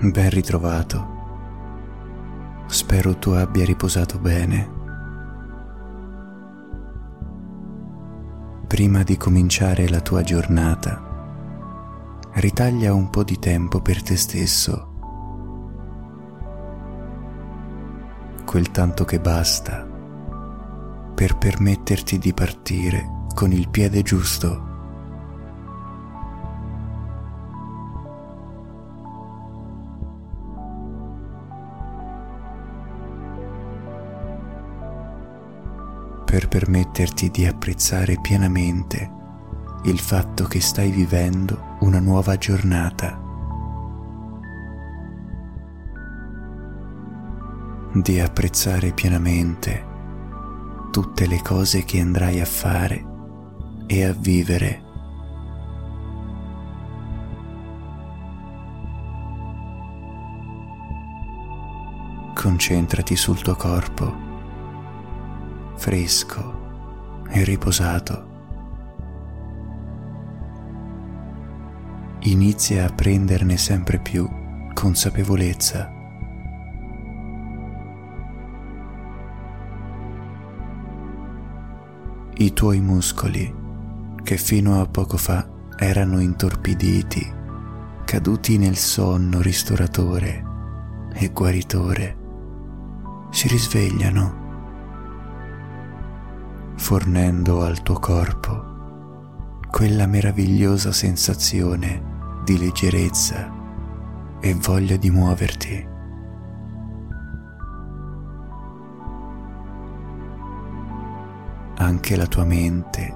[0.00, 1.16] Ben ritrovato.
[2.66, 4.70] Spero tu abbia riposato bene.
[8.68, 11.02] Prima di cominciare la tua giornata,
[12.34, 14.92] ritaglia un po' di tempo per te stesso.
[18.44, 19.84] Quel tanto che basta
[21.12, 24.67] per permetterti di partire con il piede giusto
[36.30, 39.10] per permetterti di apprezzare pienamente
[39.84, 43.18] il fatto che stai vivendo una nuova giornata.
[47.94, 49.86] Di apprezzare pienamente
[50.90, 53.06] tutte le cose che andrai a fare
[53.86, 54.82] e a vivere.
[62.34, 64.27] Concentrati sul tuo corpo
[65.78, 68.26] fresco e riposato.
[72.22, 74.28] Inizia a prenderne sempre più
[74.74, 75.90] consapevolezza.
[82.34, 83.54] I tuoi muscoli,
[84.22, 87.32] che fino a poco fa erano intorpiditi,
[88.04, 90.44] caduti nel sonno ristoratore
[91.14, 92.16] e guaritore,
[93.30, 94.47] si risvegliano
[96.78, 98.76] fornendo al tuo corpo
[99.70, 103.52] quella meravigliosa sensazione di leggerezza
[104.40, 105.86] e voglia di muoverti.
[111.76, 113.14] Anche la tua mente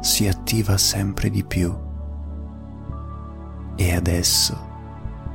[0.00, 1.76] si attiva sempre di più
[3.76, 4.72] e adesso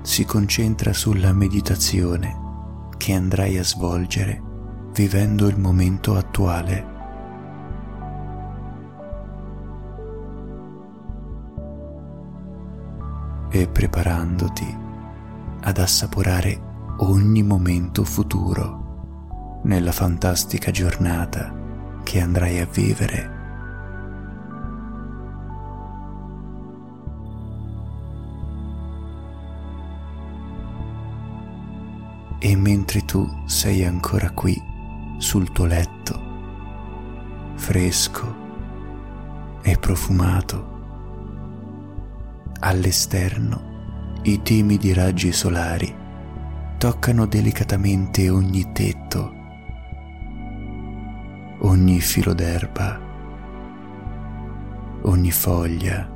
[0.02, 2.47] si concentra sulla meditazione
[2.97, 4.41] che andrai a svolgere
[4.93, 6.98] vivendo il momento attuale.
[13.59, 14.77] E preparandoti
[15.61, 21.53] ad assaporare ogni momento futuro nella fantastica giornata
[22.03, 23.37] che andrai a vivere.
[32.39, 34.58] E mentre tu sei ancora qui
[35.17, 36.17] sul tuo letto,
[37.55, 38.36] fresco
[39.61, 40.78] e profumato,
[42.61, 45.95] All'esterno i timidi raggi solari
[46.77, 49.33] toccano delicatamente ogni tetto,
[51.59, 52.99] ogni filo d'erba,
[55.03, 56.09] ogni foglia,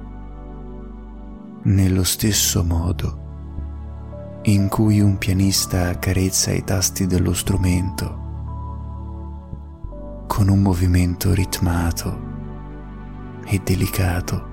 [1.64, 3.22] nello stesso modo
[4.44, 8.22] in cui un pianista accarezza i tasti dello strumento
[10.28, 12.20] con un movimento ritmato
[13.46, 14.53] e delicato.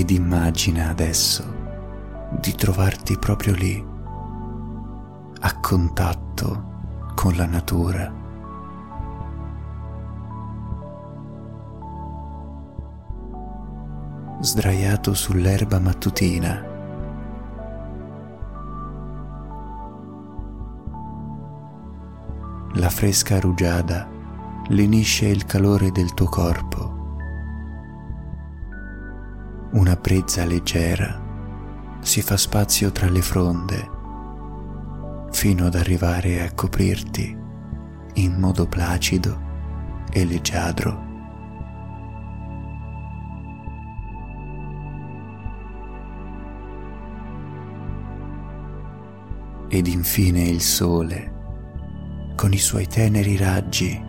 [0.00, 1.44] Ed immagina adesso
[2.30, 3.84] di trovarti proprio lì,
[5.40, 8.10] a contatto con la natura.
[14.40, 16.64] Sdraiato sull'erba mattutina.
[22.72, 24.08] La fresca rugiada
[24.68, 26.99] lenisce il calore del tuo corpo
[29.72, 31.28] una brezza leggera
[32.00, 33.98] si fa spazio tra le fronde
[35.30, 37.38] fino ad arrivare a coprirti
[38.14, 39.48] in modo placido
[40.10, 41.08] e leggiadro.
[49.68, 54.02] Ed infine il sole, con i suoi teneri raggi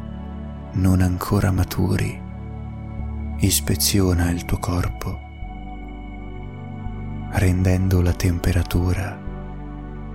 [0.74, 2.20] non ancora maturi,
[3.38, 5.30] ispeziona il tuo corpo
[7.34, 9.18] rendendo la temperatura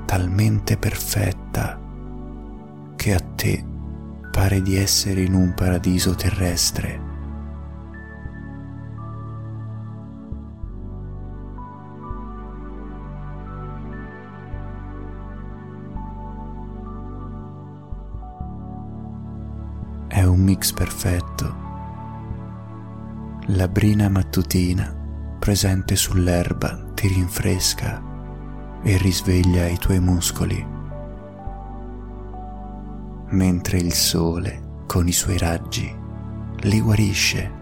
[0.05, 1.81] talmente perfetta
[2.95, 3.65] che a te
[4.31, 7.05] pare di essere in un paradiso terrestre.
[20.07, 21.65] È un mix perfetto.
[23.49, 24.95] La brina mattutina
[25.39, 28.03] presente sull'erba ti rinfresca
[28.83, 30.75] e risveglia i tuoi muscoli.
[33.31, 35.93] mentre il sole, con i suoi raggi,
[36.59, 37.53] li guarisce,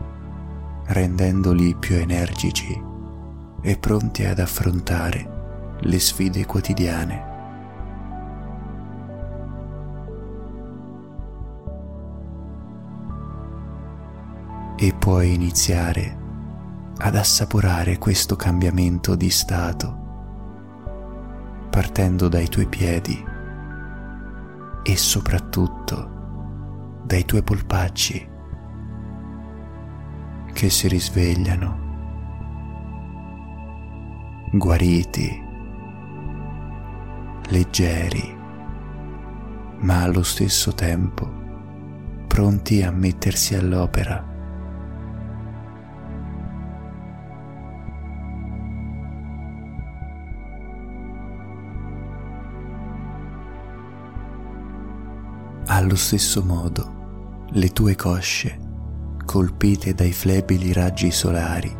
[0.86, 2.80] rendendoli più energici
[3.62, 7.32] e pronti ad affrontare le sfide quotidiane.
[14.76, 16.23] E puoi iniziare
[17.06, 19.94] ad assaporare questo cambiamento di stato,
[21.68, 23.22] partendo dai tuoi piedi
[24.82, 28.30] e soprattutto dai tuoi polpacci
[30.54, 31.78] che si risvegliano,
[34.52, 35.42] guariti,
[37.48, 38.34] leggeri,
[39.80, 41.30] ma allo stesso tempo
[42.26, 44.32] pronti a mettersi all'opera
[55.84, 58.58] Allo stesso modo, le tue cosce,
[59.22, 61.70] colpite dai flebili raggi solari,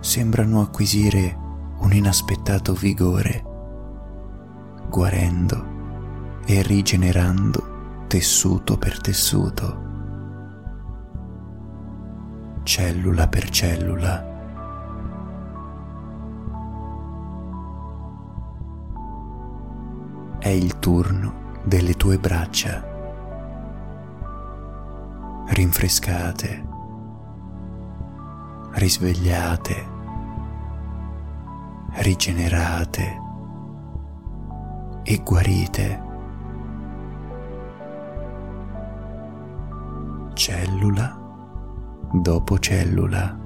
[0.00, 1.36] sembrano acquisire
[1.80, 3.44] un inaspettato vigore,
[4.88, 9.82] guarendo e rigenerando tessuto per tessuto,
[12.62, 14.30] cellula per cellula.
[20.38, 22.90] È il turno delle tue braccia
[25.46, 26.66] rinfrescate,
[28.72, 29.90] risvegliate,
[31.94, 33.20] rigenerate
[35.02, 36.02] e guarite.
[40.34, 41.20] Cellula
[42.12, 43.38] dopo cellula.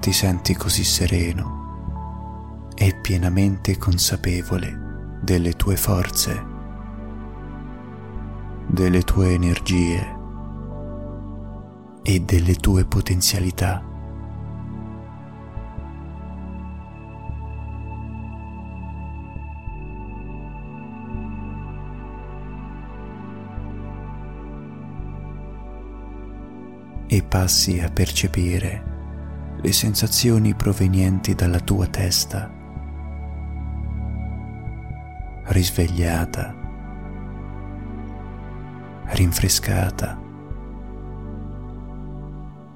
[0.00, 6.53] Ti senti così sereno e pienamente consapevole delle tue forze
[8.74, 10.16] delle tue energie
[12.02, 13.82] e delle tue potenzialità.
[27.06, 28.92] E passi a percepire
[29.62, 32.52] le sensazioni provenienti dalla tua testa,
[35.44, 36.62] risvegliata
[39.14, 40.20] rinfrescata.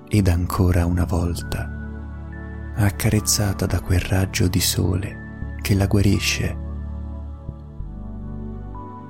[0.08, 1.70] Ed ancora una volta
[2.76, 6.56] accarezzata da quel raggio di sole che la guarisce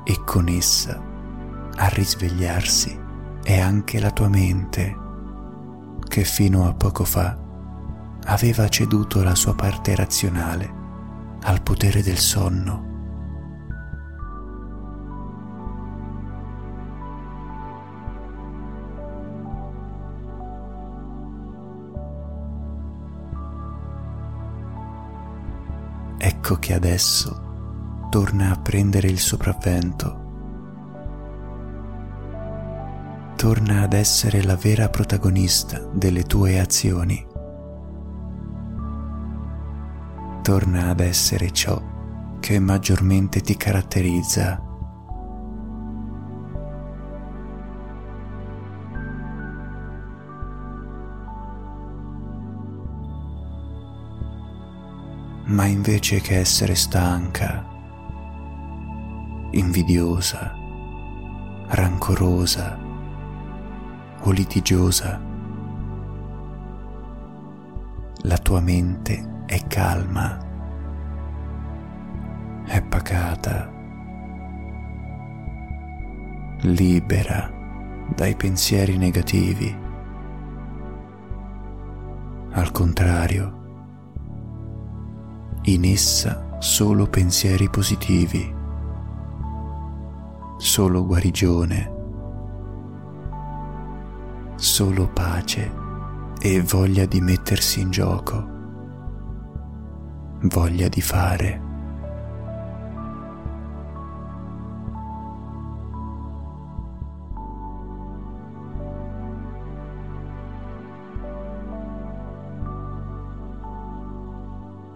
[0.05, 1.01] e con essa
[1.77, 2.99] a risvegliarsi
[3.43, 4.97] è anche la tua mente
[6.09, 7.39] che fino a poco fa
[8.25, 10.73] aveva ceduto la sua parte razionale
[11.43, 12.88] al potere del sonno
[26.49, 30.27] ecco che adesso torna a prendere il sopravvento.
[33.37, 37.27] Torna ad essere la vera protagonista delle tue azioni.
[40.41, 41.83] Torna ad essere ciò
[42.41, 44.68] che maggiormente ti caratterizza
[55.59, 57.67] ma invece che essere stanca,
[59.51, 60.55] invidiosa,
[61.67, 62.79] rancorosa
[64.21, 65.21] o litigiosa,
[68.19, 70.39] la tua mente è calma,
[72.65, 73.69] è pacata,
[76.61, 77.51] libera
[78.15, 79.77] dai pensieri negativi.
[82.53, 83.58] Al contrario,
[85.75, 88.55] in essa solo pensieri positivi,
[90.57, 91.93] solo guarigione,
[94.57, 95.71] solo pace
[96.41, 98.49] e voglia di mettersi in gioco,
[100.43, 101.68] voglia di fare.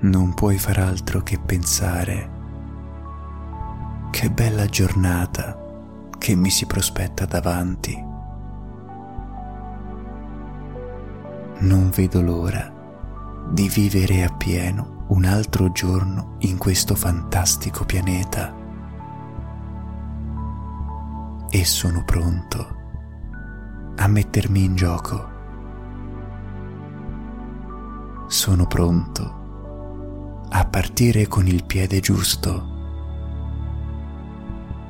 [0.02, 2.30] Non puoi far altro che pensare
[4.10, 5.58] che bella giornata
[6.18, 8.10] che mi si prospetta davanti.
[11.58, 12.72] Non vedo l'ora
[13.50, 18.60] di vivere appieno un altro giorno in questo fantastico pianeta.
[21.54, 22.76] e sono pronto
[23.96, 25.30] a mettermi in gioco.
[28.26, 29.41] Sono pronto
[30.54, 32.66] a partire con il piede giusto,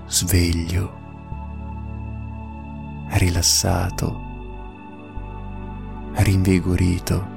[0.07, 0.99] sveglio,
[3.11, 4.21] rilassato,
[6.14, 7.31] rinvigorito.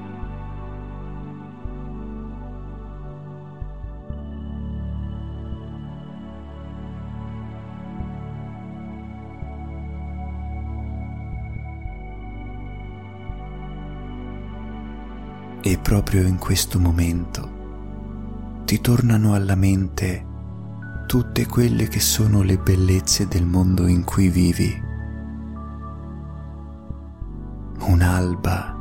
[15.61, 17.54] E proprio in questo momento
[18.65, 20.25] ti tornano alla mente
[21.05, 24.83] tutte quelle che sono le bellezze del mondo in cui vivi.
[27.81, 28.75] Un'alba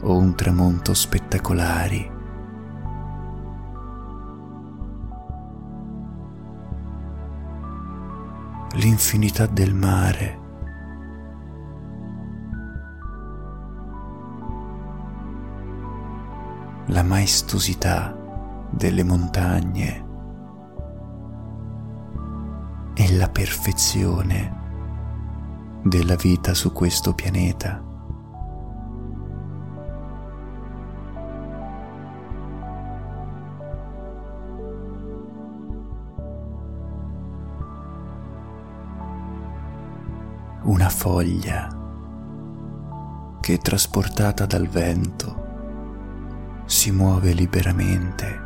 [0.00, 2.10] o un tramonto spettacolari.
[8.76, 10.44] L'infinità del mare
[16.90, 18.25] la maestosità
[18.76, 20.04] delle montagne
[22.94, 24.64] e la perfezione
[25.82, 27.82] della vita su questo pianeta.
[40.64, 41.68] Una foglia
[43.40, 45.44] che trasportata dal vento
[46.66, 48.45] si muove liberamente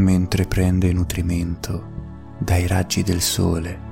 [0.00, 3.88] mentre prende nutrimento dai raggi del sole.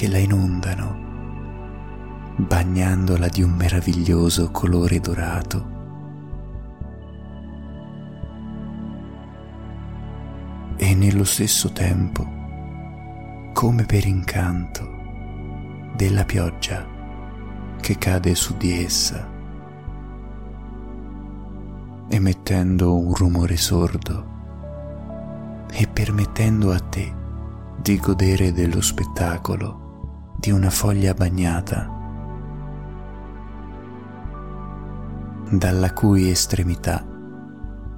[0.00, 0.96] che la inondano,
[2.36, 5.78] bagnandola di un meraviglioso colore dorato.
[10.78, 12.26] E nello stesso tempo,
[13.52, 14.88] come per incanto,
[15.96, 16.88] della pioggia
[17.78, 19.29] che cade su di essa,
[22.12, 24.26] emettendo un rumore sordo
[25.70, 27.14] e permettendo a te
[27.80, 31.88] di godere dello spettacolo di una foglia bagnata,
[35.50, 37.06] dalla cui estremità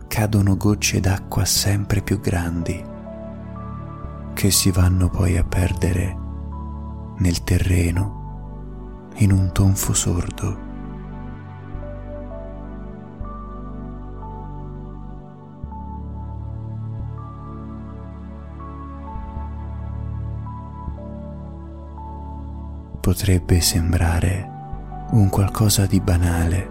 [0.06, 2.84] cadono gocce d'acqua sempre più grandi
[4.34, 6.18] che si vanno poi a perdere
[7.16, 10.71] nel terreno in un tonfo sordo.
[23.02, 24.48] Potrebbe sembrare
[25.10, 26.70] un qualcosa di banale,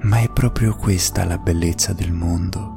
[0.00, 2.76] ma è proprio questa la bellezza del mondo.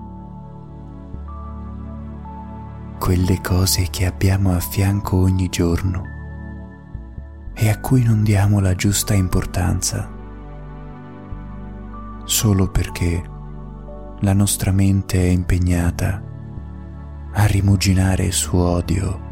[3.00, 6.04] Quelle cose che abbiamo a fianco ogni giorno
[7.54, 10.12] e a cui non diamo la giusta importanza,
[12.26, 13.24] solo perché
[14.20, 16.22] la nostra mente è impegnata
[17.32, 19.30] a rimuginare su odio,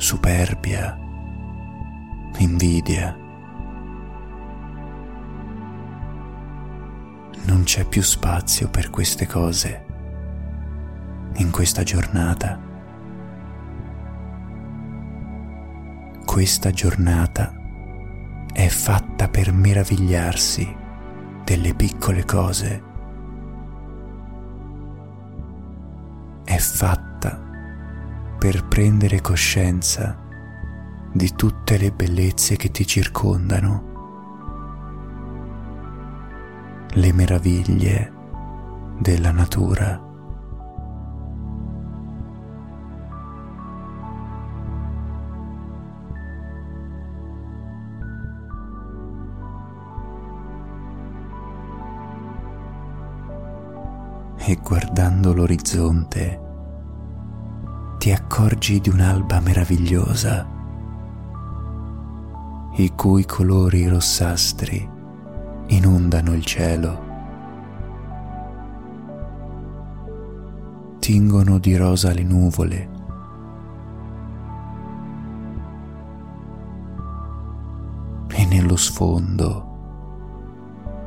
[0.00, 0.98] superbia,
[2.38, 3.14] invidia.
[7.44, 9.84] Non c'è più spazio per queste cose
[11.34, 12.58] in questa giornata.
[16.24, 17.52] Questa giornata
[18.50, 20.76] è fatta per meravigliarsi
[21.44, 22.82] delle piccole cose.
[26.44, 27.09] È fatta
[28.40, 30.18] per prendere coscienza
[31.12, 33.88] di tutte le bellezze che ti circondano,
[36.92, 38.12] le meraviglie
[38.98, 40.08] della natura.
[54.42, 56.49] e guardando l'orizzonte
[58.00, 60.48] ti accorgi di un'alba meravigliosa,
[62.76, 64.88] i cui colori rossastri
[65.66, 67.08] inondano il cielo.
[70.98, 72.88] Tingono di rosa le nuvole.
[78.28, 79.68] E nello sfondo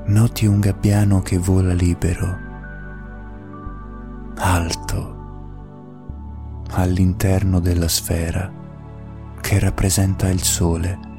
[0.05, 2.37] noti un gabbiano che vola libero
[4.35, 4.92] alto
[6.75, 8.51] all'interno della sfera
[9.39, 11.11] che rappresenta il Sole.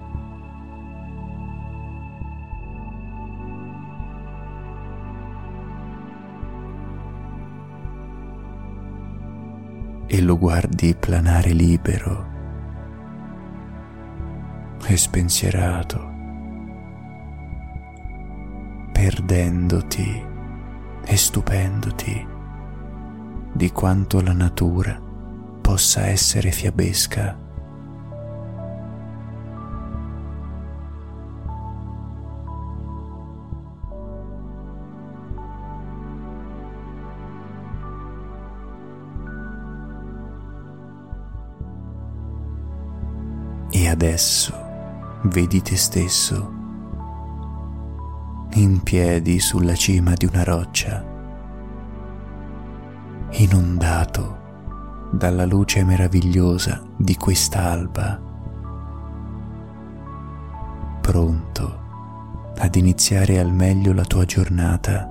[10.07, 12.33] E lo guardi planare libero
[14.87, 16.13] e spensierato,
[18.93, 20.25] perdendoti
[21.05, 22.27] e stupendoti
[23.53, 25.04] di quanto la natura
[25.65, 27.39] possa essere fiabesca.
[43.71, 44.53] E adesso
[45.23, 46.53] vedi te stesso
[48.57, 51.03] in piedi sulla cima di una roccia,
[53.31, 54.44] inondato
[55.17, 58.21] dalla luce meravigliosa di quest'alba,
[61.01, 61.83] pronto
[62.57, 65.09] ad iniziare al meglio la tua giornata.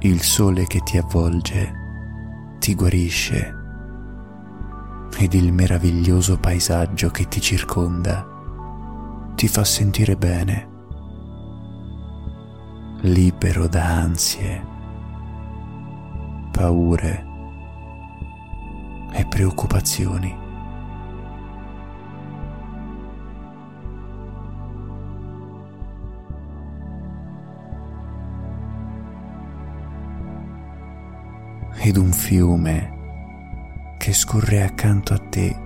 [0.00, 1.72] Il sole che ti avvolge
[2.60, 3.65] ti guarisce
[5.18, 8.34] ed il meraviglioso paesaggio che ti circonda
[9.34, 10.68] ti fa sentire bene,
[13.02, 14.66] libero da ansie,
[16.50, 17.24] paure
[19.12, 20.44] e preoccupazioni.
[31.78, 32.95] Ed un fiume
[34.06, 35.62] che scorre accanto a te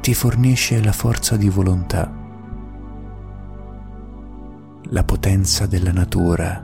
[0.00, 2.12] ti fornisce la forza di volontà,
[4.86, 6.60] la potenza della natura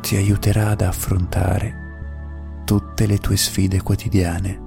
[0.00, 4.62] ti aiuterà ad affrontare tutte le tue sfide quotidiane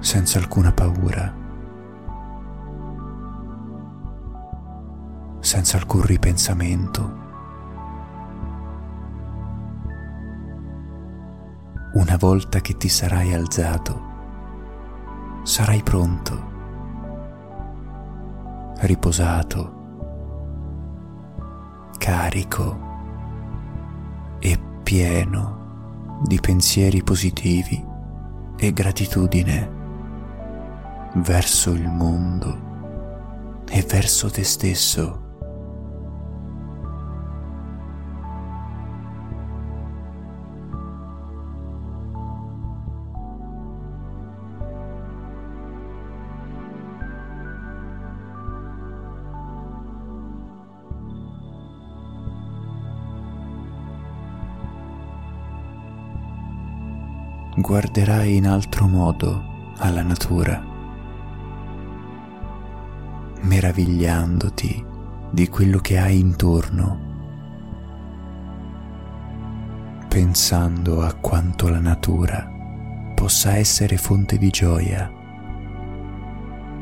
[0.00, 1.34] senza alcuna paura,
[5.40, 7.19] senza alcun ripensamento.
[12.00, 14.08] Una volta che ti sarai alzato,
[15.42, 16.48] sarai pronto,
[18.78, 19.74] riposato,
[21.98, 22.88] carico
[24.38, 27.86] e pieno di pensieri positivi
[28.56, 29.70] e gratitudine
[31.16, 32.68] verso il mondo
[33.68, 35.29] e verso te stesso.
[57.70, 59.44] Guarderai in altro modo
[59.76, 60.60] alla natura,
[63.42, 64.84] meravigliandoti
[65.30, 66.98] di quello che hai intorno,
[70.08, 72.44] pensando a quanto la natura
[73.14, 75.08] possa essere fonte di gioia,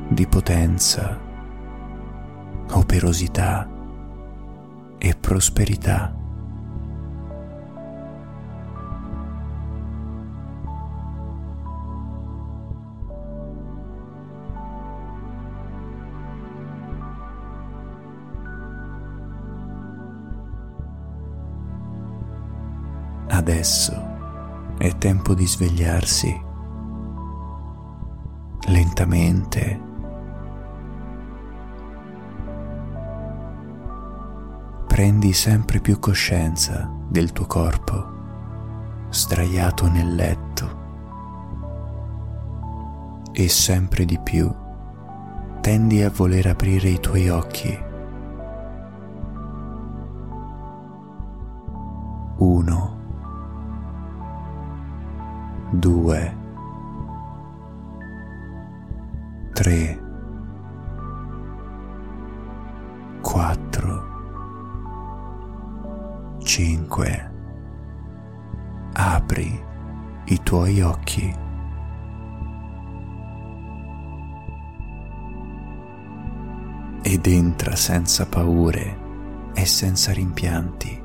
[0.09, 1.21] di potenza,
[2.71, 3.69] operosità
[4.97, 6.28] e prosperità.
[23.49, 26.39] Adesso è tempo di svegliarsi
[28.67, 29.81] lentamente.
[34.87, 38.17] Prendi sempre più coscienza del tuo corpo
[39.09, 40.77] sdraiato nel letto
[43.33, 44.55] e sempre di più
[45.63, 47.87] tendi a voler aprire i tuoi occhi.
[52.41, 52.98] Uno
[77.11, 78.99] Ed entra senza paure
[79.55, 81.03] e senza rimpianti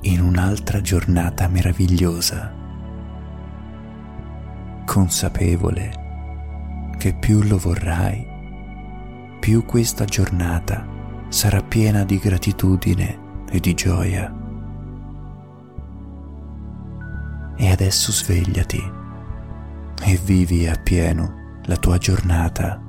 [0.00, 2.50] in un'altra giornata meravigliosa
[4.86, 8.26] consapevole che più lo vorrai,
[9.38, 10.88] più questa giornata
[11.28, 14.34] sarà piena di gratitudine e di gioia.
[17.54, 18.92] E adesso svegliati,
[20.04, 22.88] e vivi appieno la tua giornata